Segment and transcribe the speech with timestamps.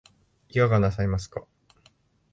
[0.49, 1.45] いかがなさいますか